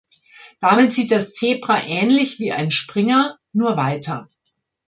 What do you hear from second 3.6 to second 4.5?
weiter.